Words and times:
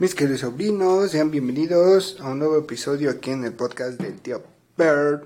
Mis 0.00 0.14
queridos 0.14 0.40
sobrinos, 0.40 1.10
sean 1.10 1.30
bienvenidos 1.30 2.16
a 2.20 2.30
un 2.30 2.38
nuevo 2.38 2.56
episodio 2.56 3.10
aquí 3.10 3.32
en 3.32 3.44
el 3.44 3.52
podcast 3.52 4.00
del 4.00 4.18
tío 4.18 4.42
Bird. 4.78 5.24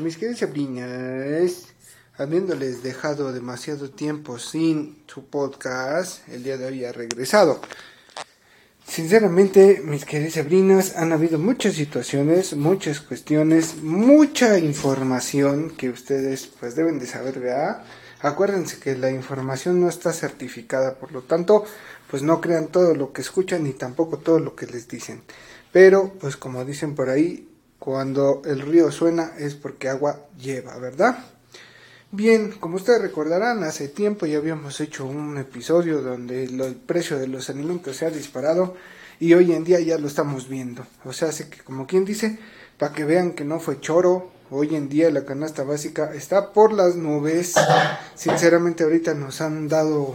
Mis 0.00 0.16
queridos 0.16 0.40
sobrinas, 0.40 1.66
habiéndoles 2.18 2.82
dejado 2.82 3.32
demasiado 3.32 3.88
tiempo 3.88 4.40
sin 4.40 5.00
su 5.06 5.26
podcast, 5.26 6.28
el 6.28 6.42
día 6.42 6.58
de 6.58 6.66
hoy 6.66 6.84
ha 6.84 6.90
regresado. 6.90 7.60
Sinceramente, 8.96 9.82
mis 9.84 10.06
queridos 10.06 10.32
sobrinos, 10.32 10.96
han 10.96 11.12
habido 11.12 11.38
muchas 11.38 11.74
situaciones, 11.74 12.56
muchas 12.56 13.02
cuestiones, 13.02 13.82
mucha 13.82 14.58
información 14.58 15.68
que 15.76 15.90
ustedes 15.90 16.46
pues 16.46 16.76
deben 16.76 16.98
de 16.98 17.06
saber, 17.06 17.38
¿verdad? 17.38 17.82
Acuérdense 18.22 18.78
que 18.78 18.96
la 18.96 19.10
información 19.10 19.82
no 19.82 19.90
está 19.90 20.14
certificada, 20.14 20.94
por 20.94 21.12
lo 21.12 21.20
tanto, 21.20 21.66
pues 22.10 22.22
no 22.22 22.40
crean 22.40 22.68
todo 22.68 22.94
lo 22.94 23.12
que 23.12 23.20
escuchan 23.20 23.64
ni 23.64 23.74
tampoco 23.74 24.16
todo 24.16 24.38
lo 24.38 24.56
que 24.56 24.64
les 24.64 24.88
dicen. 24.88 25.20
Pero, 25.72 26.14
pues 26.18 26.38
como 26.38 26.64
dicen 26.64 26.94
por 26.94 27.10
ahí, 27.10 27.50
cuando 27.78 28.40
el 28.46 28.62
río 28.62 28.90
suena 28.90 29.32
es 29.38 29.56
porque 29.56 29.90
agua 29.90 30.22
lleva, 30.38 30.78
¿verdad? 30.78 31.18
Bien, 32.12 32.52
como 32.52 32.76
ustedes 32.76 33.02
recordarán, 33.02 33.64
hace 33.64 33.88
tiempo 33.88 34.26
ya 34.26 34.38
habíamos 34.38 34.80
hecho 34.80 35.04
un 35.04 35.36
episodio 35.38 36.00
donde 36.00 36.44
el 36.44 36.76
precio 36.76 37.18
de 37.18 37.26
los 37.26 37.50
alimentos 37.50 37.96
se 37.96 38.06
ha 38.06 38.10
disparado 38.10 38.76
y 39.20 39.34
hoy 39.34 39.52
en 39.52 39.64
día 39.64 39.80
ya 39.80 39.98
lo 39.98 40.08
estamos 40.08 40.48
viendo. 40.48 40.86
O 41.04 41.12
sea, 41.12 41.28
así 41.28 41.44
que 41.44 41.58
como 41.62 41.86
quien 41.86 42.04
dice, 42.04 42.38
para 42.78 42.92
que 42.92 43.04
vean 43.04 43.32
que 43.32 43.44
no 43.44 43.60
fue 43.60 43.80
choro, 43.80 44.32
Hoy 44.48 44.76
en 44.76 44.88
día 44.88 45.10
la 45.10 45.24
canasta 45.24 45.64
básica 45.64 46.14
está 46.14 46.52
por 46.52 46.72
las 46.72 46.94
nubes. 46.94 47.54
Sinceramente 48.14 48.84
ahorita 48.84 49.12
nos 49.14 49.40
han 49.40 49.66
dado 49.66 50.14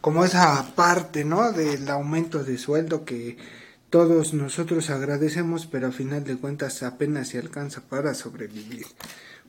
como 0.00 0.24
esa 0.24 0.72
parte, 0.74 1.24
¿no? 1.24 1.52
Del 1.52 1.88
aumento 1.88 2.42
de 2.42 2.58
sueldo 2.58 3.04
que 3.04 3.36
todos 3.88 4.34
nosotros 4.34 4.90
agradecemos, 4.90 5.66
pero 5.66 5.86
a 5.86 5.92
final 5.92 6.24
de 6.24 6.36
cuentas 6.36 6.82
apenas 6.82 7.28
se 7.28 7.38
alcanza 7.38 7.80
para 7.82 8.14
sobrevivir. 8.14 8.86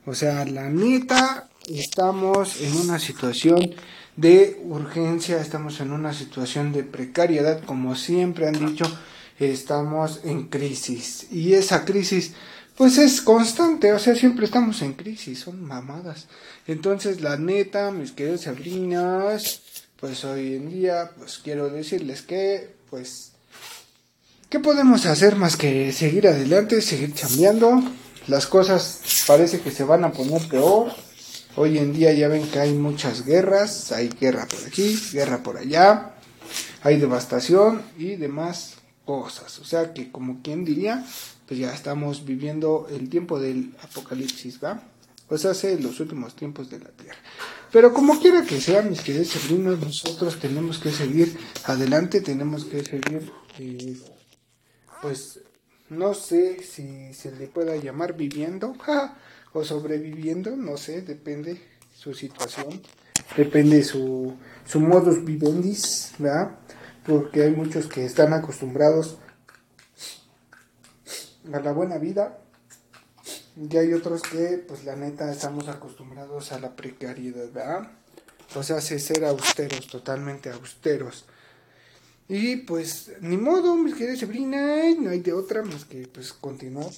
O 0.06 0.14
sea, 0.14 0.44
la 0.44 0.68
neta, 0.68 1.48
estamos 1.66 2.60
en 2.60 2.76
una 2.76 3.00
situación 3.00 3.74
de 4.16 4.60
urgencia, 4.64 5.40
estamos 5.40 5.80
en 5.80 5.92
una 5.92 6.12
situación 6.12 6.72
de 6.72 6.84
precariedad, 6.84 7.62
como 7.64 7.96
siempre 7.96 8.46
han 8.46 8.66
dicho, 8.66 8.84
estamos 9.38 10.20
en 10.24 10.48
crisis. 10.48 11.26
Y 11.30 11.54
esa 11.54 11.84
crisis 11.84 12.34
pues 12.76 12.98
es 12.98 13.20
constante, 13.20 13.92
o 13.92 13.98
sea, 13.98 14.14
siempre 14.14 14.46
estamos 14.46 14.80
en 14.82 14.94
crisis, 14.94 15.40
son 15.40 15.62
mamadas. 15.62 16.26
Entonces, 16.66 17.20
la 17.20 17.36
neta, 17.36 17.90
mis 17.90 18.12
queridos 18.12 18.42
sobrinas, 18.42 19.60
pues 20.00 20.24
hoy 20.24 20.56
en 20.56 20.70
día, 20.70 21.10
pues 21.18 21.38
quiero 21.38 21.68
decirles 21.68 22.22
que, 22.22 22.74
pues, 22.88 23.32
¿qué 24.48 24.58
podemos 24.58 25.04
hacer 25.06 25.36
más 25.36 25.56
que 25.56 25.92
seguir 25.92 26.26
adelante, 26.26 26.80
seguir 26.80 27.14
chambeando? 27.14 27.82
Las 28.26 28.46
cosas 28.46 29.00
parece 29.26 29.60
que 29.60 29.70
se 29.70 29.84
van 29.84 30.04
a 30.04 30.12
poner 30.12 30.48
peor. 30.48 30.92
Hoy 31.54 31.76
en 31.76 31.92
día 31.92 32.14
ya 32.14 32.28
ven 32.28 32.48
que 32.48 32.60
hay 32.60 32.72
muchas 32.72 33.26
guerras, 33.26 33.92
hay 33.92 34.08
guerra 34.08 34.46
por 34.46 34.64
aquí, 34.66 34.98
guerra 35.12 35.42
por 35.42 35.58
allá, 35.58 36.14
hay 36.82 36.98
devastación 36.98 37.82
y 37.98 38.16
demás 38.16 38.76
cosas. 39.04 39.58
O 39.58 39.64
sea 39.64 39.92
que 39.92 40.10
como 40.10 40.40
quien 40.42 40.64
diría, 40.64 41.04
pues 41.46 41.60
ya 41.60 41.74
estamos 41.74 42.24
viviendo 42.24 42.88
el 42.90 43.10
tiempo 43.10 43.38
del 43.38 43.74
apocalipsis, 43.82 44.64
¿va? 44.64 44.82
O 45.28 45.36
sea, 45.36 45.50
hace 45.50 45.78
los 45.78 46.00
últimos 46.00 46.34
tiempos 46.34 46.70
de 46.70 46.78
la 46.78 46.88
tierra. 46.88 47.18
Pero 47.70 47.92
como 47.92 48.18
quiera 48.18 48.42
que 48.42 48.58
sea, 48.58 48.80
mis 48.80 49.02
queridos 49.02 49.28
sobrinos, 49.28 49.78
nosotros 49.78 50.38
tenemos 50.40 50.78
que 50.78 50.90
seguir 50.90 51.36
adelante, 51.64 52.22
tenemos 52.22 52.64
que 52.64 52.82
seguir, 52.82 53.30
eh, 53.58 53.98
pues, 55.02 55.40
no 55.90 56.14
sé 56.14 56.62
si 56.62 57.12
se 57.12 57.30
le 57.32 57.46
pueda 57.46 57.76
llamar 57.76 58.14
viviendo 58.14 58.74
o 59.52 59.64
sobreviviendo, 59.64 60.56
no 60.56 60.76
sé, 60.76 61.02
depende 61.02 61.60
su 61.94 62.14
situación, 62.14 62.82
depende 63.36 63.82
su, 63.82 64.34
su 64.64 64.80
modus 64.80 65.24
vivendis, 65.24 66.12
¿verdad? 66.18 66.58
Porque 67.06 67.42
hay 67.42 67.50
muchos 67.50 67.86
que 67.86 68.04
están 68.04 68.32
acostumbrados 68.32 69.18
a 71.52 71.60
la 71.60 71.72
buena 71.72 71.98
vida. 71.98 72.38
Y 73.56 73.76
hay 73.76 73.92
otros 73.92 74.22
que, 74.22 74.64
pues 74.66 74.84
la 74.84 74.96
neta, 74.96 75.30
estamos 75.30 75.68
acostumbrados 75.68 76.52
a 76.52 76.58
la 76.58 76.74
precariedad, 76.74 77.50
¿verdad? 77.52 77.90
O 78.54 78.62
sea, 78.62 78.76
hace 78.76 78.98
ser 78.98 79.24
austeros, 79.24 79.88
totalmente 79.88 80.50
austeros. 80.50 81.26
Y 82.28 82.56
pues, 82.56 83.12
ni 83.20 83.36
modo, 83.36 83.76
mis 83.76 83.94
queridos 83.94 84.20
sobrinas, 84.20 84.96
no 84.98 85.10
hay 85.10 85.20
de 85.20 85.34
otra 85.34 85.62
más 85.62 85.84
que 85.84 86.06
pues 86.06 86.32
continuar 86.32 86.88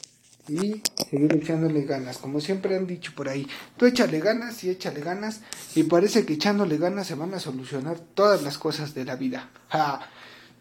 y 0.48 0.82
seguir 1.10 1.34
echándole 1.34 1.82
ganas. 1.82 2.18
Como 2.18 2.40
siempre 2.40 2.76
han 2.76 2.86
dicho 2.86 3.12
por 3.14 3.28
ahí, 3.28 3.46
tú 3.76 3.86
échale 3.86 4.20
ganas 4.20 4.62
y 4.64 4.70
échale 4.70 5.00
ganas 5.00 5.40
y 5.74 5.84
parece 5.84 6.24
que 6.24 6.34
echándole 6.34 6.78
ganas 6.78 7.06
se 7.06 7.14
van 7.14 7.34
a 7.34 7.40
solucionar 7.40 7.98
todas 7.98 8.42
las 8.42 8.58
cosas 8.58 8.94
de 8.94 9.04
la 9.04 9.16
vida. 9.16 9.50
Ja. 9.68 10.00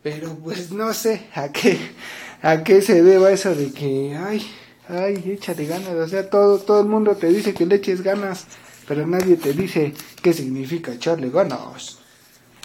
Pero 0.02 0.36
pues 0.36 0.72
no 0.72 0.94
sé 0.94 1.28
a 1.34 1.52
qué, 1.52 1.80
a 2.42 2.64
qué 2.64 2.82
se 2.82 3.02
deba 3.02 3.32
eso 3.32 3.56
de 3.56 3.72
que, 3.72 4.16
ay, 4.16 4.46
ay, 4.90 5.24
échale 5.26 5.66
ganas. 5.66 5.94
O 5.94 6.08
sea, 6.08 6.30
todo, 6.30 6.60
todo 6.60 6.82
el 6.82 6.88
mundo 6.88 7.16
te 7.16 7.28
dice 7.28 7.54
que 7.54 7.66
le 7.66 7.76
eches 7.76 8.02
ganas, 8.02 8.46
pero 8.88 9.08
nadie 9.08 9.38
te 9.38 9.54
dice 9.54 9.94
qué 10.22 10.34
significa 10.34 10.94
echarle 10.94 11.30
ganas. 11.30 12.00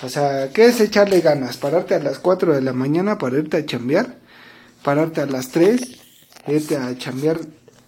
O 0.03 0.09
sea, 0.09 0.51
¿qué 0.53 0.67
es 0.67 0.81
echarle 0.81 1.21
ganas? 1.21 1.57
¿Pararte 1.57 1.95
a 1.95 1.99
las 2.01 2.19
4 2.19 2.55
de 2.55 2.61
la 2.61 2.73
mañana 2.73 3.19
para 3.19 3.39
irte 3.39 3.57
a 3.57 3.67
chambear? 3.67 4.17
¿Pararte 4.83 5.21
a 5.21 5.27
las 5.27 5.51
3? 5.51 5.99
¿Irte 6.49 6.77
a 6.77 6.97
chambear 6.97 7.41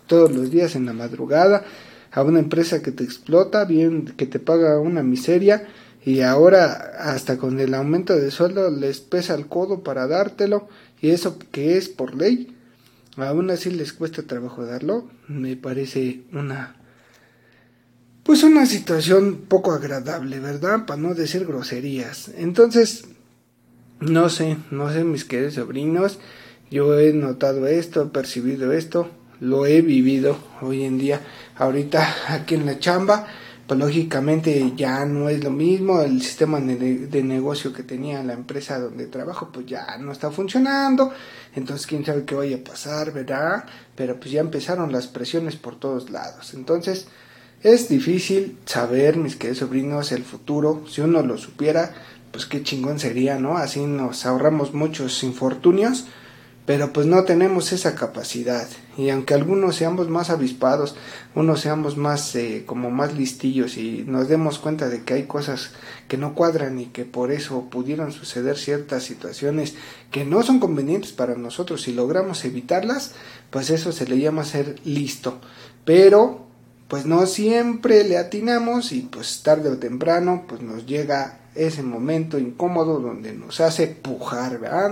todos 0.06 0.30
los 0.32 0.50
días 0.50 0.76
en 0.76 0.86
la 0.86 0.92
madrugada? 0.92 1.64
¿A 2.12 2.22
una 2.22 2.40
empresa 2.40 2.82
que 2.82 2.92
te 2.92 3.04
explota, 3.04 3.64
bien, 3.64 4.14
que 4.16 4.26
te 4.26 4.38
paga 4.38 4.78
una 4.78 5.02
miseria? 5.02 5.66
y 6.04 6.22
ahora 6.22 6.92
hasta 6.98 7.36
con 7.36 7.60
el 7.60 7.74
aumento 7.74 8.16
de 8.16 8.30
sueldo 8.30 8.70
les 8.70 9.00
pesa 9.00 9.34
el 9.34 9.46
codo 9.46 9.82
para 9.82 10.06
dártelo 10.06 10.68
y 11.00 11.10
eso 11.10 11.38
que 11.50 11.76
es 11.76 11.88
por 11.88 12.14
ley 12.14 12.56
aún 13.16 13.50
así 13.50 13.70
les 13.70 13.92
cuesta 13.92 14.22
trabajo 14.22 14.64
darlo 14.64 15.10
me 15.28 15.56
parece 15.56 16.22
una 16.32 16.76
pues 18.22 18.42
una 18.42 18.64
situación 18.64 19.44
poco 19.46 19.72
agradable 19.72 20.40
verdad 20.40 20.86
para 20.86 21.00
no 21.00 21.14
decir 21.14 21.46
groserías 21.46 22.30
entonces 22.36 23.04
no 24.00 24.30
sé 24.30 24.56
no 24.70 24.90
sé 24.90 25.04
mis 25.04 25.26
queridos 25.26 25.54
sobrinos 25.54 26.18
yo 26.70 26.98
he 26.98 27.12
notado 27.12 27.66
esto 27.66 28.02
he 28.02 28.06
percibido 28.06 28.72
esto 28.72 29.10
lo 29.40 29.64
he 29.64 29.80
vivido 29.80 30.36
hoy 30.60 30.84
en 30.84 30.98
día. 30.98 31.20
Ahorita 31.56 32.14
aquí 32.28 32.54
en 32.54 32.66
la 32.66 32.78
chamba 32.78 33.26
pues 33.70 33.78
lógicamente 33.78 34.72
ya 34.74 35.04
no 35.04 35.28
es 35.28 35.44
lo 35.44 35.52
mismo, 35.52 36.02
el 36.02 36.20
sistema 36.22 36.58
de, 36.58 37.22
negocio 37.22 37.72
que 37.72 37.84
tenía 37.84 38.20
la 38.24 38.32
empresa 38.32 38.80
donde 38.80 39.06
trabajo 39.06 39.50
pues 39.52 39.64
ya 39.64 39.96
no 39.96 40.10
está 40.10 40.32
funcionando, 40.32 41.12
entonces 41.54 41.86
quién 41.86 42.04
sabe 42.04 42.24
qué 42.24 42.34
vaya 42.34 42.56
a 42.56 42.64
pasar, 42.64 43.12
¿verdad? 43.12 43.66
Pero 43.94 44.18
pues 44.18 44.32
ya 44.32 44.40
empezaron 44.40 44.90
las 44.90 45.06
presiones 45.06 45.54
por 45.54 45.78
todos 45.78 46.10
lados, 46.10 46.52
entonces 46.54 47.06
es 47.62 47.88
difícil 47.88 48.58
saber, 48.64 49.16
mis 49.16 49.36
queridos 49.36 49.58
sobrinos, 49.58 50.10
el 50.10 50.24
futuro, 50.24 50.82
si 50.90 51.02
uno 51.02 51.22
lo 51.22 51.38
supiera, 51.38 51.94
pues 52.32 52.46
qué 52.46 52.64
chingón 52.64 52.98
sería, 52.98 53.38
¿no? 53.38 53.56
Así 53.56 53.86
nos 53.86 54.26
ahorramos 54.26 54.74
muchos 54.74 55.22
infortunios, 55.22 56.06
pero 56.66 56.92
pues 56.92 57.06
no 57.06 57.24
tenemos 57.24 57.72
esa 57.72 57.94
capacidad 57.94 58.68
y 58.96 59.08
aunque 59.10 59.34
algunos 59.34 59.76
seamos 59.76 60.08
más 60.08 60.30
avispados, 60.30 60.94
unos 61.34 61.60
seamos 61.60 61.96
más 61.96 62.34
eh, 62.36 62.64
como 62.66 62.90
más 62.90 63.14
listillos 63.14 63.76
y 63.76 64.04
nos 64.06 64.28
demos 64.28 64.58
cuenta 64.58 64.88
de 64.88 65.02
que 65.02 65.14
hay 65.14 65.22
cosas 65.24 65.72
que 66.06 66.16
no 66.16 66.34
cuadran 66.34 66.78
y 66.78 66.86
que 66.86 67.04
por 67.04 67.32
eso 67.32 67.68
pudieron 67.70 68.12
suceder 68.12 68.58
ciertas 68.58 69.04
situaciones 69.04 69.74
que 70.10 70.24
no 70.24 70.42
son 70.42 70.60
convenientes 70.60 71.12
para 71.12 71.34
nosotros 71.34 71.88
y 71.88 71.92
logramos 71.92 72.44
evitarlas, 72.44 73.14
pues 73.50 73.70
eso 73.70 73.92
se 73.92 74.06
le 74.06 74.18
llama 74.18 74.44
ser 74.44 74.76
listo. 74.84 75.40
Pero 75.84 76.46
pues 76.88 77.06
no 77.06 77.24
siempre 77.26 78.04
le 78.04 78.18
atinamos 78.18 78.92
y 78.92 79.02
pues 79.02 79.42
tarde 79.42 79.70
o 79.70 79.78
temprano 79.78 80.44
pues 80.48 80.60
nos 80.60 80.84
llega 80.86 81.38
ese 81.54 81.82
momento 81.82 82.38
incómodo 82.38 83.00
donde 83.00 83.32
nos 83.32 83.60
hace 83.60 83.86
pujar, 83.86 84.58
¿verdad? 84.58 84.90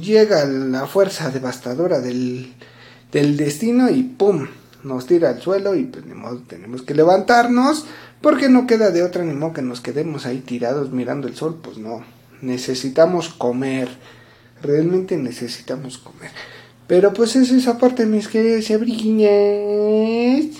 Llega 0.00 0.44
la 0.44 0.86
fuerza 0.86 1.30
devastadora 1.30 2.00
del, 2.00 2.54
destino 3.12 3.90
y 3.90 4.02
¡pum! 4.02 4.46
nos 4.82 5.06
tira 5.06 5.30
al 5.30 5.40
suelo 5.40 5.74
y 5.74 5.84
pues 5.84 6.04
modo 6.06 6.42
tenemos 6.46 6.82
que 6.82 6.94
levantarnos 6.94 7.86
porque 8.20 8.48
no 8.48 8.66
queda 8.66 8.90
de 8.90 9.02
otra 9.02 9.24
ni 9.24 9.32
modo 9.32 9.54
que 9.54 9.62
nos 9.62 9.80
quedemos 9.80 10.26
ahí 10.26 10.40
tirados 10.40 10.90
mirando 10.90 11.28
el 11.28 11.34
sol, 11.34 11.58
pues 11.62 11.78
no, 11.78 12.04
necesitamos 12.42 13.28
comer, 13.30 13.88
realmente 14.62 15.16
necesitamos 15.16 15.98
comer. 15.98 16.30
Pero 16.86 17.14
pues 17.14 17.34
es 17.36 17.50
esa 17.50 17.78
parte, 17.78 18.04
mis 18.04 18.28
queridos 18.28 18.70
abriguiñas. 18.70 20.56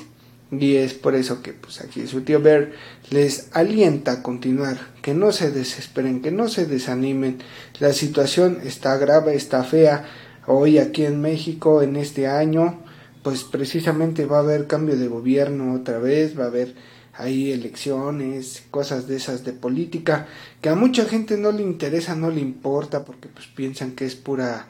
Y 0.51 0.77
es 0.77 0.95
por 0.95 1.15
eso 1.15 1.43
que 1.43 1.53
pues 1.53 1.81
aquí 1.81 2.06
su 2.06 2.23
tío 2.23 2.41
Bear 2.41 2.73
les 3.11 3.49
alienta 3.53 4.12
a 4.12 4.23
continuar 4.23 4.94
que 5.05 5.12
no 5.12 5.33
se 5.33 5.51
desesperen, 5.51 6.23
que 6.23 6.31
no 6.31 6.49
se 6.49 6.65
desanimen. 6.65 7.41
La 7.79 7.93
situación 7.93 8.61
está 8.65 8.97
grave, 8.97 9.35
está 9.35 9.62
fea. 9.62 10.06
Hoy 10.47 10.79
aquí 10.79 11.05
en 11.05 11.21
México, 11.21 11.83
en 11.83 11.97
este 11.97 12.27
año, 12.27 12.81
pues 13.23 13.45
precisamente 13.45 14.25
va 14.25 14.39
a 14.39 14.41
haber 14.41 14.67
cambio 14.67 14.97
de 14.97 15.06
gobierno 15.06 15.75
otra 15.75 15.99
vez, 15.99 16.41
va 16.41 16.45
a 16.45 16.47
haber 16.47 16.75
ahí 17.12 17.53
elecciones, 17.53 18.62
cosas 18.71 19.06
de 19.06 19.17
esas 19.17 19.45
de 19.45 19.53
política, 19.53 20.27
que 20.62 20.71
a 20.71 20.75
mucha 20.75 21.05
gente 21.05 21.37
no 21.37 21.53
le 21.53 21.62
interesa, 21.62 22.15
no 22.15 22.31
le 22.31 22.41
importa, 22.41 23.05
porque 23.05 23.29
pues 23.29 23.47
piensan 23.49 23.93
que 23.93 24.06
es 24.06 24.15
pura 24.15 24.69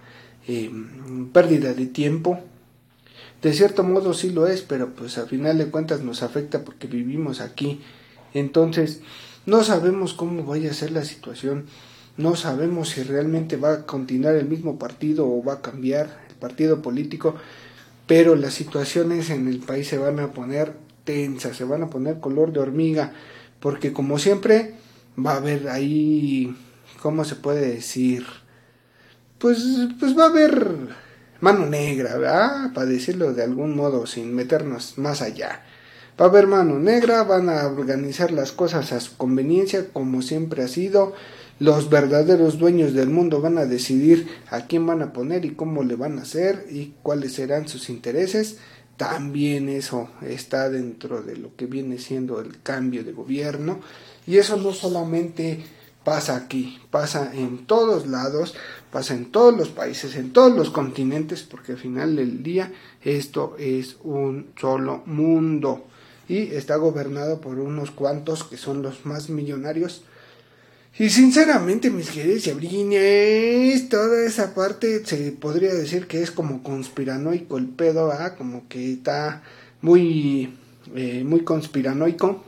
eh, 0.48 0.68
pérdida 1.32 1.74
de 1.74 1.86
tiempo. 1.86 2.40
De 3.40 3.52
cierto 3.52 3.84
modo 3.84 4.12
sí 4.14 4.30
lo 4.30 4.48
es, 4.48 4.62
pero 4.62 4.96
pues 4.96 5.16
a 5.16 5.26
final 5.26 5.58
de 5.58 5.66
cuentas 5.66 6.00
nos 6.00 6.24
afecta 6.24 6.64
porque 6.64 6.88
vivimos 6.88 7.40
aquí. 7.40 7.82
Entonces, 8.32 9.00
no 9.46 9.62
sabemos 9.62 10.14
cómo 10.14 10.44
vaya 10.44 10.70
a 10.70 10.74
ser 10.74 10.92
la 10.92 11.04
situación, 11.04 11.66
no 12.16 12.36
sabemos 12.36 12.90
si 12.90 13.02
realmente 13.02 13.56
va 13.56 13.72
a 13.72 13.86
continuar 13.86 14.36
el 14.36 14.46
mismo 14.46 14.78
partido 14.78 15.26
o 15.28 15.42
va 15.42 15.54
a 15.54 15.62
cambiar 15.62 16.20
el 16.28 16.36
partido 16.36 16.80
político, 16.82 17.34
pero 18.06 18.36
las 18.36 18.54
situaciones 18.54 19.30
en 19.30 19.48
el 19.48 19.58
país 19.58 19.88
se 19.88 19.98
van 19.98 20.20
a 20.20 20.32
poner 20.32 20.74
tensas, 21.04 21.56
se 21.56 21.64
van 21.64 21.82
a 21.82 21.90
poner 21.90 22.20
color 22.20 22.52
de 22.52 22.60
hormiga, 22.60 23.12
porque 23.60 23.92
como 23.92 24.18
siempre 24.18 24.74
va 25.18 25.32
a 25.32 25.36
haber 25.36 25.68
ahí, 25.68 26.56
¿cómo 27.02 27.24
se 27.24 27.36
puede 27.36 27.66
decir? 27.66 28.24
Pues, 29.38 29.62
pues 29.98 30.16
va 30.16 30.24
a 30.24 30.28
haber 30.28 30.94
mano 31.40 31.66
negra, 31.66 32.16
¿verdad? 32.16 32.72
Para 32.72 32.86
decirlo 32.86 33.32
de 33.32 33.42
algún 33.42 33.76
modo, 33.76 34.06
sin 34.06 34.34
meternos 34.34 34.96
más 34.98 35.20
allá. 35.20 35.62
Va 36.20 36.26
a 36.26 36.28
haber 36.28 36.46
mano 36.46 36.78
negra, 36.78 37.24
van 37.24 37.48
a 37.48 37.66
organizar 37.66 38.30
las 38.30 38.52
cosas 38.52 38.92
a 38.92 39.00
su 39.00 39.16
conveniencia, 39.16 39.88
como 39.92 40.22
siempre 40.22 40.62
ha 40.62 40.68
sido. 40.68 41.12
Los 41.58 41.90
verdaderos 41.90 42.56
dueños 42.56 42.92
del 42.92 43.08
mundo 43.10 43.40
van 43.40 43.58
a 43.58 43.64
decidir 43.64 44.28
a 44.48 44.66
quién 44.66 44.86
van 44.86 45.02
a 45.02 45.12
poner 45.12 45.44
y 45.44 45.56
cómo 45.56 45.82
le 45.82 45.96
van 45.96 46.20
a 46.20 46.22
hacer 46.22 46.66
y 46.70 46.94
cuáles 47.02 47.32
serán 47.32 47.66
sus 47.66 47.90
intereses. 47.90 48.58
También 48.96 49.68
eso 49.68 50.08
está 50.22 50.70
dentro 50.70 51.20
de 51.20 51.36
lo 51.36 51.56
que 51.56 51.66
viene 51.66 51.98
siendo 51.98 52.40
el 52.40 52.62
cambio 52.62 53.02
de 53.02 53.12
gobierno. 53.12 53.80
Y 54.24 54.36
eso 54.36 54.56
no 54.56 54.72
solamente 54.72 55.64
pasa 56.04 56.36
aquí, 56.36 56.78
pasa 56.92 57.32
en 57.34 57.66
todos 57.66 58.06
lados, 58.06 58.54
pasa 58.92 59.14
en 59.14 59.32
todos 59.32 59.56
los 59.56 59.70
países, 59.70 60.14
en 60.14 60.32
todos 60.32 60.54
los 60.54 60.70
continentes, 60.70 61.42
porque 61.42 61.72
al 61.72 61.78
final 61.78 62.14
del 62.14 62.44
día 62.44 62.70
esto 63.02 63.56
es 63.58 63.96
un 64.04 64.50
solo 64.54 65.02
mundo 65.06 65.88
y 66.28 66.54
está 66.54 66.76
gobernado 66.76 67.40
por 67.40 67.58
unos 67.58 67.90
cuantos 67.90 68.44
que 68.44 68.56
son 68.56 68.82
los 68.82 69.06
más 69.06 69.28
millonarios. 69.28 70.04
Y 70.96 71.10
sinceramente, 71.10 71.90
mis 71.90 72.10
queridos 72.10 72.44
yabrines, 72.44 73.88
toda 73.88 74.24
esa 74.24 74.54
parte 74.54 75.04
se 75.04 75.32
podría 75.32 75.74
decir 75.74 76.06
que 76.06 76.22
es 76.22 76.30
como 76.30 76.62
conspiranoico 76.62 77.58
el 77.58 77.66
pedo, 77.66 78.12
¿ah? 78.12 78.36
como 78.36 78.68
que 78.68 78.92
está 78.92 79.42
muy, 79.80 80.56
eh, 80.94 81.24
muy 81.24 81.42
conspiranoico. 81.42 82.44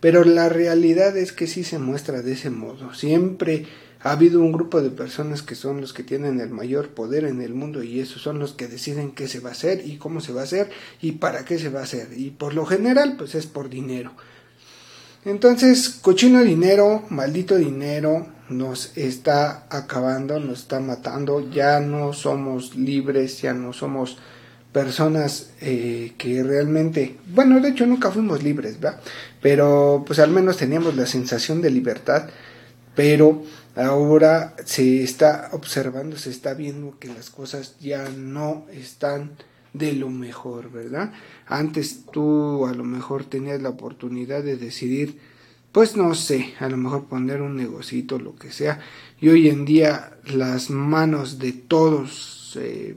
Pero 0.00 0.24
la 0.24 0.48
realidad 0.48 1.16
es 1.16 1.32
que 1.32 1.46
sí 1.46 1.64
se 1.64 1.78
muestra 1.78 2.22
de 2.22 2.32
ese 2.32 2.50
modo. 2.50 2.94
Siempre 2.94 3.66
ha 4.02 4.12
habido 4.12 4.40
un 4.40 4.52
grupo 4.52 4.82
de 4.82 4.90
personas 4.90 5.42
que 5.42 5.54
son 5.54 5.80
los 5.80 5.92
que 5.92 6.02
tienen 6.02 6.40
el 6.40 6.50
mayor 6.50 6.88
poder 6.88 7.24
en 7.24 7.40
el 7.40 7.54
mundo 7.54 7.82
y 7.82 8.00
esos 8.00 8.20
son 8.22 8.38
los 8.38 8.52
que 8.52 8.66
deciden 8.66 9.12
qué 9.12 9.28
se 9.28 9.40
va 9.40 9.50
a 9.50 9.52
hacer 9.52 9.82
y 9.86 9.96
cómo 9.96 10.20
se 10.20 10.32
va 10.32 10.40
a 10.40 10.44
hacer 10.44 10.70
y 11.00 11.12
para 11.12 11.44
qué 11.44 11.58
se 11.58 11.68
va 11.68 11.80
a 11.80 11.84
hacer. 11.84 12.08
Y 12.16 12.30
por 12.30 12.54
lo 12.54 12.66
general, 12.66 13.14
pues 13.16 13.34
es 13.34 13.46
por 13.46 13.68
dinero. 13.68 14.12
Entonces, 15.24 16.00
cochino 16.02 16.42
dinero, 16.42 17.04
maldito 17.10 17.54
dinero, 17.56 18.26
nos 18.48 18.96
está 18.96 19.66
acabando, 19.70 20.40
nos 20.40 20.60
está 20.60 20.80
matando, 20.80 21.48
ya 21.48 21.78
no 21.78 22.12
somos 22.12 22.74
libres, 22.74 23.40
ya 23.40 23.54
no 23.54 23.72
somos 23.72 24.18
personas 24.72 25.50
eh, 25.60 26.14
que 26.18 26.42
realmente, 26.42 27.18
bueno, 27.26 27.60
de 27.60 27.68
hecho 27.68 27.86
nunca 27.86 28.10
fuimos 28.10 28.42
libres, 28.42 28.80
¿verdad? 28.80 29.00
Pero 29.40 30.02
pues 30.04 30.18
al 30.18 30.30
menos 30.30 30.56
teníamos 30.56 30.96
la 30.96 31.06
sensación 31.06 31.60
de 31.60 31.70
libertad, 31.70 32.28
pero 32.96 33.42
ahora 33.76 34.54
se 34.64 35.02
está 35.02 35.50
observando, 35.52 36.16
se 36.16 36.30
está 36.30 36.54
viendo 36.54 36.98
que 36.98 37.08
las 37.08 37.30
cosas 37.30 37.76
ya 37.80 38.08
no 38.08 38.66
están 38.72 39.32
de 39.72 39.92
lo 39.92 40.10
mejor, 40.10 40.70
¿verdad? 40.70 41.12
Antes 41.46 42.04
tú 42.12 42.66
a 42.66 42.74
lo 42.74 42.84
mejor 42.84 43.24
tenías 43.24 43.62
la 43.62 43.70
oportunidad 43.70 44.42
de 44.42 44.56
decidir, 44.56 45.18
pues 45.72 45.96
no 45.96 46.14
sé, 46.14 46.54
a 46.60 46.68
lo 46.68 46.76
mejor 46.76 47.06
poner 47.06 47.40
un 47.40 47.56
negocito, 47.56 48.18
lo 48.18 48.36
que 48.36 48.52
sea, 48.52 48.80
y 49.20 49.30
hoy 49.30 49.48
en 49.48 49.64
día 49.64 50.18
las 50.26 50.68
manos 50.68 51.38
de 51.38 51.52
todos 51.52 52.58
eh, 52.60 52.96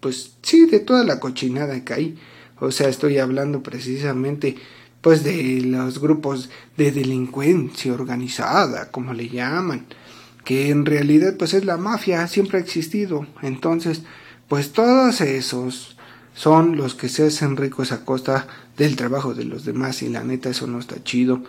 pues 0.00 0.36
sí, 0.42 0.66
de 0.66 0.80
toda 0.80 1.04
la 1.04 1.20
cochinada 1.20 1.84
que 1.84 1.94
hay. 1.94 2.18
O 2.60 2.70
sea, 2.70 2.88
estoy 2.88 3.18
hablando 3.18 3.62
precisamente 3.62 4.56
pues 5.00 5.22
de 5.22 5.60
los 5.62 6.00
grupos 6.00 6.50
de 6.76 6.90
delincuencia 6.90 7.92
organizada, 7.92 8.90
como 8.90 9.14
le 9.14 9.28
llaman, 9.28 9.86
que 10.48 10.70
en 10.70 10.86
realidad 10.86 11.34
pues 11.38 11.52
es 11.52 11.66
la 11.66 11.76
mafia, 11.76 12.26
siempre 12.26 12.56
ha 12.56 12.62
existido. 12.62 13.26
Entonces, 13.42 14.00
pues 14.48 14.72
todos 14.72 15.20
esos 15.20 15.98
son 16.32 16.78
los 16.78 16.94
que 16.94 17.10
se 17.10 17.26
hacen 17.26 17.58
ricos 17.58 17.92
a 17.92 18.06
costa 18.06 18.46
del 18.78 18.96
trabajo 18.96 19.34
de 19.34 19.44
los 19.44 19.66
demás 19.66 20.00
y 20.00 20.08
la 20.08 20.24
neta 20.24 20.48
eso 20.48 20.66
no 20.66 20.78
está 20.78 21.04
chido 21.04 21.42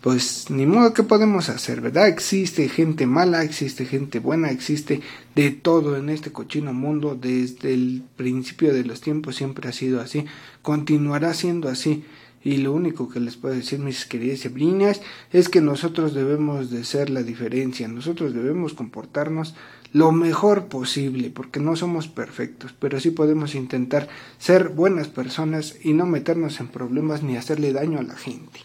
pues 0.00 0.50
ni 0.50 0.66
modo 0.66 0.94
que 0.94 1.02
podemos 1.02 1.48
hacer, 1.48 1.80
¿verdad? 1.80 2.06
Existe 2.06 2.68
gente 2.68 3.08
mala, 3.08 3.42
existe 3.42 3.86
gente 3.86 4.20
buena, 4.20 4.52
existe 4.52 5.00
de 5.34 5.50
todo 5.50 5.96
en 5.96 6.10
este 6.10 6.30
cochino 6.30 6.72
mundo, 6.72 7.18
desde 7.20 7.74
el 7.74 8.04
principio 8.14 8.72
de 8.72 8.84
los 8.84 9.00
tiempos 9.00 9.34
siempre 9.34 9.68
ha 9.68 9.72
sido 9.72 10.00
así, 10.00 10.24
continuará 10.62 11.34
siendo 11.34 11.68
así. 11.68 12.04
Y 12.46 12.58
lo 12.58 12.72
único 12.72 13.08
que 13.08 13.18
les 13.18 13.36
puedo 13.36 13.56
decir, 13.56 13.80
mis 13.80 14.06
queridas 14.06 14.38
sobrinas, 14.38 15.02
es 15.32 15.48
que 15.48 15.60
nosotros 15.60 16.14
debemos 16.14 16.70
de 16.70 16.84
ser 16.84 17.10
la 17.10 17.24
diferencia, 17.24 17.88
nosotros 17.88 18.34
debemos 18.34 18.72
comportarnos 18.72 19.56
lo 19.92 20.12
mejor 20.12 20.66
posible, 20.66 21.30
porque 21.30 21.58
no 21.58 21.74
somos 21.74 22.06
perfectos, 22.06 22.72
pero 22.78 23.00
sí 23.00 23.10
podemos 23.10 23.56
intentar 23.56 24.06
ser 24.38 24.68
buenas 24.68 25.08
personas 25.08 25.74
y 25.82 25.92
no 25.92 26.06
meternos 26.06 26.60
en 26.60 26.68
problemas 26.68 27.24
ni 27.24 27.36
hacerle 27.36 27.72
daño 27.72 27.98
a 27.98 28.04
la 28.04 28.14
gente. 28.14 28.60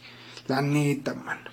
La 0.48 0.62
neta, 0.62 1.16
mano. 1.16 1.50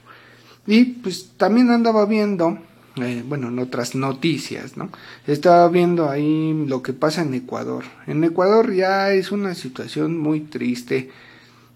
Y 0.66 0.84
pues 0.84 1.30
también 1.38 1.70
andaba 1.70 2.04
viendo, 2.04 2.58
eh, 2.96 3.24
bueno, 3.26 3.48
en 3.48 3.58
otras 3.58 3.94
noticias, 3.94 4.76
¿no? 4.76 4.90
Estaba 5.26 5.66
viendo 5.70 6.10
ahí 6.10 6.52
lo 6.68 6.82
que 6.82 6.92
pasa 6.92 7.22
en 7.22 7.32
Ecuador. 7.32 7.84
En 8.06 8.22
Ecuador 8.22 8.74
ya 8.74 9.14
es 9.14 9.32
una 9.32 9.54
situación 9.54 10.18
muy 10.18 10.40
triste. 10.40 11.10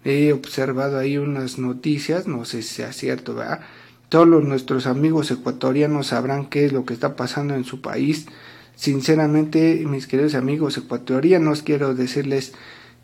He 0.05 0.33
observado 0.33 0.97
ahí 0.97 1.17
unas 1.17 1.57
noticias, 1.59 2.27
no 2.27 2.45
sé 2.45 2.61
si 2.61 2.75
sea 2.75 2.93
cierto, 2.93 3.35
¿verdad? 3.35 3.61
Todos 4.09 4.43
nuestros 4.43 4.85
amigos 4.85 5.31
ecuatorianos 5.31 6.07
sabrán 6.07 6.45
qué 6.45 6.65
es 6.65 6.73
lo 6.73 6.85
que 6.85 6.93
está 6.93 7.15
pasando 7.15 7.55
en 7.55 7.63
su 7.63 7.81
país. 7.81 8.27
Sinceramente, 8.75 9.83
mis 9.87 10.07
queridos 10.07 10.35
amigos 10.35 10.77
ecuatorianos, 10.77 11.63
quiero 11.63 11.95
decirles 11.95 12.53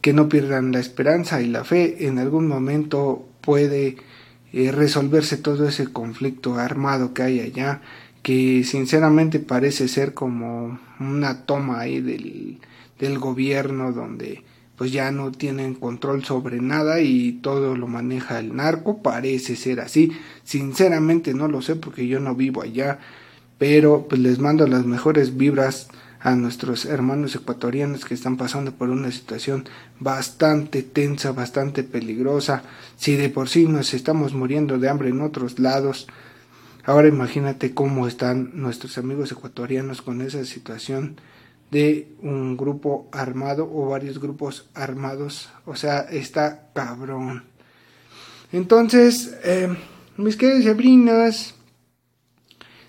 que 0.02 0.14
no 0.14 0.30
pierdan 0.30 0.72
la 0.72 0.80
esperanza 0.80 1.42
y 1.42 1.48
la 1.48 1.64
fe. 1.64 2.06
En 2.06 2.20
algún 2.20 2.48
momento 2.48 3.28
puede 3.42 3.98
eh, 4.54 4.72
resolverse 4.72 5.38
todo 5.38 5.68
ese 5.68 5.88
conflicto 5.88 6.56
armado 6.56 7.14
que 7.14 7.24
hay 7.24 7.40
allá, 7.40 7.82
que 8.22 8.64
sinceramente 8.64 9.40
parece 9.40 9.88
ser 9.88 10.14
como 10.14 10.80
una 11.00 11.46
toma 11.46 11.80
ahí 11.80 12.02
del, 12.02 12.60
del 13.00 13.20
gobierno 13.20 13.94
donde 13.94 14.44
pues 14.80 14.94
ya 14.94 15.12
no 15.12 15.34
tienen 15.34 15.76
control 15.76 16.24
sobre 16.24 16.62
nada 16.62 17.02
y 17.02 17.34
todo 17.34 17.76
lo 17.76 17.86
maneja 17.86 18.40
el 18.40 18.56
narco, 18.56 19.02
parece 19.02 19.58
ser 19.58 19.82
así, 19.82 20.14
sinceramente 20.46 21.34
no 21.34 21.50
lo 21.50 21.62
sé 21.62 21.76
porque 21.76 22.08
yo 22.08 22.22
no 22.22 22.34
vivo 22.34 22.62
allá, 22.62 22.98
pero 23.58 24.08
pues 24.08 24.22
les 24.22 24.40
mando 24.40 24.66
las 24.68 24.86
mejores 24.86 25.36
vibras 25.36 25.90
a 26.22 26.34
nuestros 26.36 26.86
hermanos 26.86 27.36
ecuatorianos 27.36 28.06
que 28.06 28.14
están 28.14 28.38
pasando 28.38 28.72
por 28.72 28.90
una 28.90 29.12
situación 29.12 29.68
bastante 30.00 30.82
tensa, 30.82 31.34
bastante 31.34 31.84
peligrosa. 31.84 32.64
Si 32.96 33.18
de 33.18 33.28
por 33.28 33.50
sí 33.50 33.68
nos 33.68 33.94
estamos 33.94 34.34
muriendo 34.34 34.80
de 34.80 34.88
hambre 34.88 35.10
en 35.10 35.20
otros 35.20 35.60
lados, 35.60 36.08
ahora 36.86 37.10
imagínate 37.10 37.74
cómo 37.74 38.08
están 38.08 38.52
nuestros 38.54 38.98
amigos 38.98 39.30
ecuatorianos 39.34 40.02
con 40.02 40.22
esa 40.22 40.46
situación 40.46 41.18
de 41.72 42.12
un 42.22 42.58
grupo 42.58 43.08
armado 43.12 43.70
o 43.72 43.90
varios 43.90 44.20
grupos 44.20 44.70
armados. 44.74 45.50
O 45.66 45.76
sea, 45.76 46.00
está 46.02 46.70
cabrón. 46.74 47.44
Entonces, 48.52 49.38
eh, 49.44 49.76
mis 50.18 50.36
queridas 50.36 50.64
sobrinas, 50.64 51.56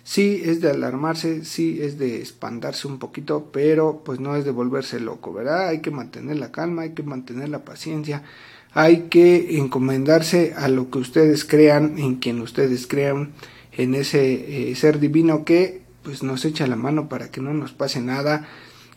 sí 0.03 0.43
es 0.45 0.61
de 0.61 0.71
alarmarse, 0.71 1.45
sí 1.45 1.79
es 1.81 1.99
de 1.99 2.21
espantarse 2.21 2.89
un 2.89 2.99
poquito, 2.99 3.51
pero 3.53 4.03
pues 4.05 4.19
no 4.19 4.35
es 4.37 4.45
de 4.45 4.51
volverse 4.51 4.99
loco, 4.99 5.33
¿verdad? 5.33 5.69
Hay 5.69 5.81
que 5.81 5.91
mantener 5.91 6.39
la 6.39 6.51
calma, 6.51 6.83
hay 6.83 6.95
que 6.95 7.03
mantener 7.03 7.49
la 7.49 7.65
paciencia, 7.65 8.23
hay 8.73 9.03
que 9.03 9.59
encomendarse 9.59 10.55
a 10.57 10.69
lo 10.69 10.91
que 10.91 10.99
ustedes 10.99 11.45
crean, 11.45 11.99
en 11.99 12.17
quien 12.17 12.41
ustedes 12.41 12.87
crean, 12.87 13.33
en 13.73 13.95
ese 13.95 14.71
eh, 14.71 14.75
ser 14.75 14.99
divino 14.99 15.45
que 15.45 15.83
pues 16.03 16.23
nos 16.23 16.45
echa 16.45 16.67
la 16.67 16.77
mano 16.77 17.09
para 17.09 17.31
que 17.31 17.41
no 17.41 17.53
nos 17.53 17.73
pase 17.73 18.01
nada, 18.01 18.49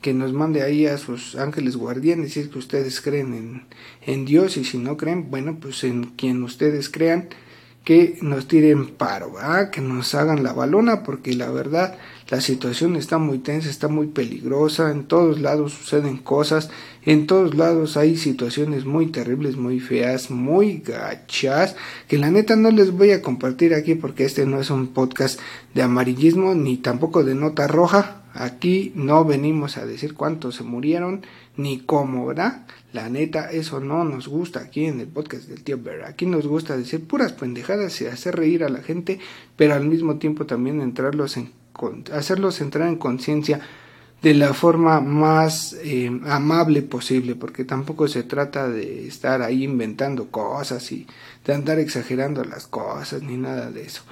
que 0.04 0.14
nos 0.14 0.34
mande 0.34 0.62
ahí 0.62 0.86
a 0.86 1.00
sus 1.00 1.36
ángeles 1.36 1.78
guardianes 1.78 2.34
si 2.34 2.42
es 2.42 2.50
que 2.50 2.60
ustedes 2.60 3.02
creen 3.02 3.34
en, 3.34 3.64
en 4.06 4.26
Dios 4.26 4.58
y 4.58 4.66
si 4.66 4.78
no 4.78 4.98
creen, 4.98 5.32
bueno, 5.32 5.58
pues 5.60 5.84
en 5.84 6.04
quien 6.04 6.44
ustedes 6.44 6.90
crean, 6.90 7.30
que 7.84 8.18
nos 8.22 8.48
tiren 8.48 8.88
paro, 8.88 9.34
que 9.72 9.82
nos 9.82 10.14
hagan 10.14 10.44
la 10.44 10.54
balona, 10.54 11.04
porque 11.04 11.34
la 11.34 11.50
verdad 11.50 11.98
la 12.34 12.42
situación 12.42 12.96
está 12.96 13.20
muy 13.20 13.38
tensa, 13.38 13.70
está 13.70 13.88
muy 13.88 14.08
peligrosa, 14.08 14.90
en 14.90 15.04
todos 15.04 15.40
lados 15.40 15.74
suceden 15.74 16.18
cosas, 16.18 16.72
en 17.04 17.28
todos 17.28 17.54
lados 17.54 17.96
hay 17.96 18.18
situaciones 18.18 18.86
muy 18.86 19.06
terribles, 19.12 19.56
muy 19.56 19.80
feas, 19.80 20.32
muy 20.32 20.80
gachas, 20.80 21.76
que 22.08 22.18
la 22.18 22.32
neta 22.32 22.56
no 22.56 22.72
les 22.72 22.90
voy 22.90 23.12
a 23.12 23.22
compartir 23.22 23.76
aquí 23.76 23.94
porque 23.94 24.26
este 24.26 24.48
no 24.48 24.60
es 24.60 24.72
un 24.72 24.88
podcast 24.88 25.40
de 25.76 25.84
amarillismo 25.84 26.56
ni 26.56 26.78
tampoco 26.78 27.24
de 27.24 27.36
nota 27.36 27.68
roja, 27.68 28.24
aquí 28.34 28.92
no 28.96 29.24
venimos 29.26 29.78
a 29.78 29.86
decir 29.86 30.16
cuántos 30.16 30.56
se 30.56 30.64
murieron 30.64 31.22
ni 31.56 31.82
cómo, 31.82 32.26
¿verdad? 32.26 32.66
La 32.94 33.10
neta, 33.10 33.52
eso 33.52 33.80
no 33.80 34.06
nos 34.06 34.28
gusta 34.28 34.62
aquí 34.62 34.86
en 34.86 35.00
el 35.00 35.08
podcast 35.08 35.48
del 35.48 35.64
tío 35.64 35.78
Bear. 35.78 36.06
Aquí 36.06 36.26
nos 36.26 36.48
gusta 36.48 36.76
decir 36.76 37.06
puras 37.06 37.34
pendejadas 37.34 38.02
y 38.02 38.08
hacer 38.08 38.36
reír 38.36 38.64
a 38.64 38.70
la 38.70 38.82
gente, 38.82 39.20
pero 39.56 39.76
al 39.76 39.86
mismo 39.86 40.18
tiempo 40.18 40.48
también 40.48 40.82
entrarlos 40.82 41.38
en, 41.38 41.52
hacerlos 42.12 42.62
entrar 42.62 42.88
en 42.88 42.98
conciencia 42.98 43.62
de 44.22 44.34
la 44.34 44.54
forma 44.54 45.02
más 45.02 45.76
eh, 45.84 46.10
amable 46.26 46.82
posible, 46.82 47.36
porque 47.36 47.66
tampoco 47.66 48.08
se 48.08 48.24
trata 48.24 48.70
de 48.70 49.06
estar 49.06 49.42
ahí 49.42 49.66
inventando 49.66 50.32
cosas 50.32 50.90
y 50.94 51.06
de 51.46 51.54
andar 51.54 51.80
exagerando 51.80 52.44
las 52.46 52.66
cosas 52.68 53.22
ni 53.22 53.36
nada 53.36 53.70
de 53.70 53.84
eso. 53.84 54.04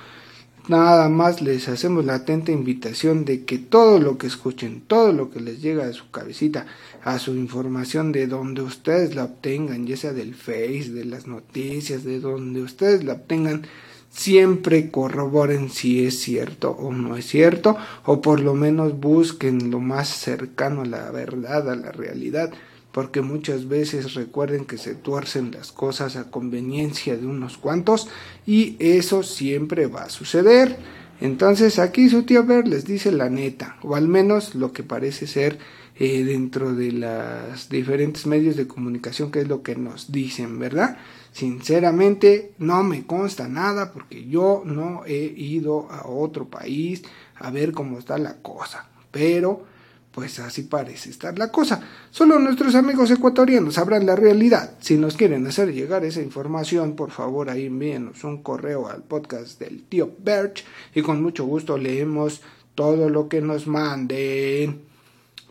Nada 0.68 1.10
más 1.10 1.42
les 1.42 1.68
hacemos 1.70 2.06
la 2.06 2.16
atenta 2.16 2.52
invitación 2.52 3.26
de 3.26 3.46
que 3.46 3.58
todo 3.58 4.00
lo 4.00 4.18
que 4.18 4.28
escuchen, 4.28 4.82
todo 4.86 5.12
lo 5.12 5.32
que 5.32 5.40
les 5.40 5.62
llega 5.62 5.86
a 5.86 5.94
su 5.94 6.12
cabecita, 6.12 6.68
a 7.04 7.18
su 7.18 7.34
información 7.34 8.12
de 8.12 8.28
donde 8.28 8.62
ustedes 8.62 9.16
la 9.16 9.24
obtengan, 9.24 9.88
ya 9.88 9.98
sea 9.98 10.14
del 10.14 10.36
Face, 10.36 10.92
de 10.92 11.06
las 11.06 11.26
noticias, 11.26 12.04
de 12.04 12.20
donde 12.20 12.62
ustedes 12.62 13.04
la 13.04 13.14
obtengan, 13.14 13.64
siempre 14.12 14.92
corroboren 14.92 15.70
si 15.70 16.06
es 16.06 16.20
cierto 16.20 16.72
o 16.72 16.92
no 16.92 17.16
es 17.16 17.26
cierto, 17.26 17.78
o 18.06 18.22
por 18.22 18.40
lo 18.40 18.54
menos 18.54 19.00
busquen 19.00 19.72
lo 19.72 19.80
más 19.80 20.10
cercano 20.10 20.82
a 20.82 20.86
la 20.86 21.10
verdad, 21.12 21.70
a 21.70 21.76
la 21.76 21.92
realidad 21.92 22.52
porque 22.92 23.22
muchas 23.22 23.68
veces 23.68 24.14
recuerden 24.16 24.66
que 24.66 24.78
se 24.78 24.96
tuercen 24.96 25.52
las 25.52 25.72
cosas 25.72 26.16
a 26.16 26.30
conveniencia 26.30 27.16
de 27.16 27.26
unos 27.26 27.58
cuantos 27.58 28.08
y 28.46 28.76
eso 28.80 29.24
siempre 29.24 29.88
va 29.88 30.04
a 30.04 30.10
suceder. 30.10 30.78
Entonces 31.22 31.80
aquí 31.80 32.10
su 32.10 32.24
tío 32.24 32.44
Ver 32.44 32.68
les 32.68 32.86
dice 32.86 33.12
la 33.12 33.30
neta, 33.30 33.78
o 33.84 33.96
al 33.96 34.08
menos 34.08 34.56
lo 34.56 34.74
que 34.74 34.84
parece 34.84 35.28
ser 35.28 35.60
eh, 35.96 36.24
dentro 36.24 36.74
de 36.74 36.92
los 36.92 37.70
diferentes 37.70 38.26
medios 38.26 38.56
de 38.56 38.68
comunicación, 38.68 39.32
que 39.32 39.42
es 39.42 39.48
lo 39.48 39.62
que 39.62 39.76
nos 39.76 40.12
dicen, 40.12 40.58
¿verdad? 40.60 40.98
Sinceramente 41.32 42.54
no 42.58 42.84
me 42.84 43.06
consta 43.06 43.48
nada 43.48 43.94
porque 43.94 44.28
yo 44.28 44.64
no 44.66 45.04
he 45.06 45.34
ido 45.38 45.90
a 45.92 46.08
otro 46.08 46.48
país 46.48 47.04
a 47.36 47.52
ver 47.52 47.72
cómo 47.72 48.00
está 48.00 48.18
la 48.18 48.38
cosa, 48.42 48.90
pero 49.12 49.66
pues 50.12 50.40
así 50.40 50.64
parece 50.64 51.10
estar 51.10 51.38
la 51.40 51.52
cosa. 51.52 51.82
Solo 52.10 52.38
nuestros 52.38 52.76
amigos 52.76 53.12
ecuatorianos 53.12 53.76
sabrán 53.76 54.06
la 54.06 54.16
realidad. 54.16 54.76
Si 54.82 54.98
nos 54.98 55.16
quieren 55.16 55.48
hacer 55.48 55.74
llegar 55.74 56.04
esa 56.04 56.22
información, 56.22 56.96
por 56.96 57.12
favor 57.12 57.50
ahí 57.50 57.68
envíenos 57.68 58.24
un 58.24 58.44
correo 58.44 58.90
al 58.90 59.04
podcast 59.04 59.60
del 59.60 59.84
tío 59.84 60.12
Birch 60.20 60.66
y 60.94 61.02
con 61.02 61.22
mucho 61.24 61.46
gusto 61.46 61.78
leemos 61.78 62.42
todo 62.76 63.10
lo 63.10 63.30
que 63.30 63.42
nos 63.42 63.68
manden. 63.68 64.91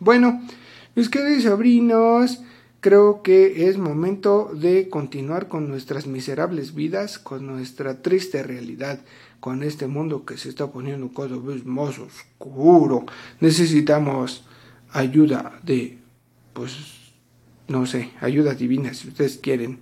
Bueno, 0.02 0.40
mis 0.96 1.10
queridos 1.10 1.42
sobrinos, 1.42 2.40
creo 2.80 3.20
que 3.22 3.68
es 3.68 3.76
momento 3.76 4.50
de 4.54 4.88
continuar 4.88 5.48
con 5.48 5.68
nuestras 5.68 6.06
miserables 6.06 6.74
vidas, 6.74 7.18
con 7.18 7.46
nuestra 7.46 8.00
triste 8.00 8.42
realidad 8.42 9.00
con 9.40 9.62
este 9.62 9.88
mundo 9.88 10.24
que 10.24 10.38
se 10.38 10.48
está 10.48 10.68
poniendo 10.68 11.12
cada 11.12 11.36
vez 11.36 11.66
más 11.66 11.98
oscuro. 11.98 13.04
Necesitamos 13.40 14.46
ayuda 14.90 15.60
de, 15.64 15.98
pues, 16.54 16.78
no 17.68 17.84
sé, 17.84 18.10
ayuda 18.22 18.54
divina 18.54 18.94
si 18.94 19.08
ustedes 19.08 19.36
quieren. 19.36 19.80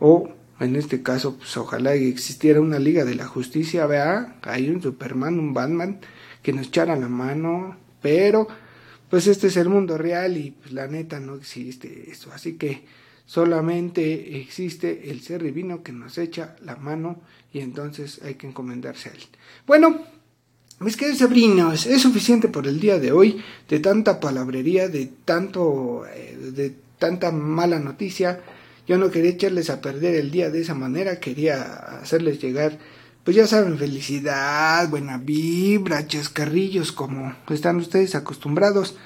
O 0.00 0.30
en 0.60 0.76
este 0.76 1.02
caso, 1.02 1.36
pues 1.36 1.54
ojalá 1.58 1.92
existiera 1.92 2.62
una 2.62 2.78
Liga 2.78 3.04
de 3.04 3.16
la 3.16 3.26
Justicia, 3.26 3.84
vea, 3.84 4.38
hay 4.44 4.70
un 4.70 4.80
Superman, 4.80 5.38
un 5.38 5.52
Batman 5.52 6.00
que 6.42 6.54
nos 6.54 6.68
echara 6.68 6.96
la 6.96 7.08
mano, 7.08 7.76
pero 8.00 8.48
pues 9.10 9.26
este 9.26 9.46
es 9.48 9.56
el 9.56 9.68
mundo 9.68 9.98
real 9.98 10.36
y 10.36 10.50
pues 10.50 10.72
la 10.72 10.86
neta 10.86 11.20
no 11.20 11.34
existe 11.34 12.10
eso, 12.10 12.30
así 12.32 12.54
que 12.54 12.84
solamente 13.26 14.40
existe 14.40 15.10
el 15.10 15.20
ser 15.20 15.42
divino 15.42 15.82
que 15.82 15.92
nos 15.92 16.18
echa 16.18 16.56
la 16.64 16.76
mano 16.76 17.20
y 17.52 17.60
entonces 17.60 18.20
hay 18.22 18.34
que 18.34 18.46
encomendarse 18.46 19.10
a 19.10 19.12
él. 19.12 19.22
Bueno, 19.66 20.00
mis 20.80 20.96
queridos 20.96 21.18
sobrinos, 21.18 21.86
es 21.86 22.02
suficiente 22.02 22.48
por 22.48 22.68
el 22.68 22.78
día 22.78 23.00
de 23.00 23.10
hoy 23.10 23.42
de 23.68 23.80
tanta 23.80 24.20
palabrería, 24.20 24.88
de 24.88 25.10
tanto, 25.24 26.06
eh, 26.06 26.36
de 26.52 26.72
tanta 26.98 27.32
mala 27.32 27.80
noticia. 27.80 28.40
Yo 28.86 28.96
no 28.96 29.10
quería 29.10 29.32
echarles 29.32 29.70
a 29.70 29.80
perder 29.80 30.14
el 30.14 30.30
día 30.30 30.50
de 30.50 30.60
esa 30.60 30.74
manera, 30.74 31.18
quería 31.18 31.62
hacerles 32.00 32.40
llegar, 32.40 32.78
pues 33.24 33.36
ya 33.36 33.46
saben, 33.46 33.78
felicidad, 33.78 34.88
buena 34.88 35.18
vibra, 35.18 36.06
chascarrillos, 36.06 36.92
como 36.92 37.34
están 37.50 37.76
ustedes 37.76 38.14
acostumbrados. 38.14 38.96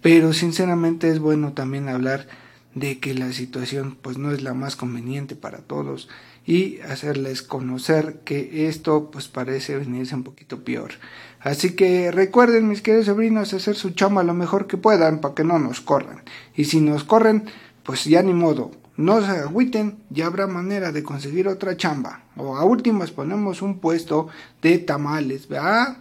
Pero 0.00 0.32
sinceramente 0.32 1.08
es 1.08 1.18
bueno 1.18 1.52
también 1.52 1.88
hablar 1.88 2.26
de 2.74 2.98
que 2.98 3.14
la 3.14 3.32
situación 3.32 3.96
pues 4.00 4.18
no 4.18 4.32
es 4.32 4.42
la 4.42 4.54
más 4.54 4.76
conveniente 4.76 5.34
para 5.34 5.58
todos 5.58 6.08
y 6.46 6.80
hacerles 6.80 7.42
conocer 7.42 8.20
que 8.24 8.68
esto 8.68 9.10
pues 9.10 9.28
parece 9.28 9.76
venirse 9.76 10.14
un 10.14 10.24
poquito 10.24 10.64
peor. 10.64 10.92
Así 11.40 11.76
que 11.76 12.10
recuerden 12.10 12.68
mis 12.68 12.80
queridos 12.80 13.06
sobrinos 13.06 13.52
hacer 13.52 13.76
su 13.76 13.90
chamba 13.90 14.22
lo 14.22 14.34
mejor 14.34 14.66
que 14.66 14.76
puedan 14.76 15.20
para 15.20 15.34
que 15.34 15.44
no 15.44 15.58
nos 15.58 15.80
corran. 15.80 16.22
Y 16.56 16.64
si 16.64 16.80
nos 16.80 17.04
corren, 17.04 17.44
pues 17.82 18.04
ya 18.04 18.22
ni 18.22 18.32
modo, 18.32 18.70
no 18.98 19.24
se 19.24 19.30
agüiten, 19.30 20.00
ya 20.10 20.26
habrá 20.26 20.48
manera 20.48 20.90
de 20.90 21.04
conseguir 21.04 21.46
otra 21.46 21.76
chamba. 21.76 22.24
O 22.36 22.56
a 22.56 22.64
últimas 22.64 23.12
ponemos 23.12 23.62
un 23.62 23.78
puesto 23.78 24.26
de 24.60 24.78
tamales, 24.78 25.48
¿verdad? 25.48 25.98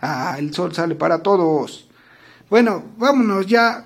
Ah, 0.00 0.36
el 0.38 0.54
sol 0.54 0.74
sale 0.74 0.94
para 0.94 1.22
todos. 1.22 1.86
Bueno, 2.48 2.82
vámonos 2.96 3.46
ya, 3.46 3.84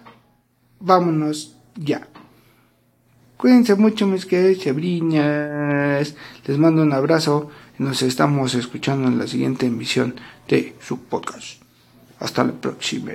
vámonos 0.78 1.56
ya. 1.74 2.06
Cuídense 3.36 3.74
mucho, 3.74 4.06
mis 4.06 4.24
queridos 4.24 4.62
chebriñas. 4.62 6.14
Les 6.46 6.56
mando 6.56 6.82
un 6.82 6.92
abrazo. 6.92 7.50
Nos 7.78 8.02
estamos 8.02 8.54
escuchando 8.54 9.08
en 9.08 9.18
la 9.18 9.26
siguiente 9.26 9.66
emisión 9.66 10.14
de 10.46 10.76
su 10.80 11.00
podcast. 11.00 11.60
Hasta 12.20 12.44
la 12.44 12.52
próxima. 12.52 13.10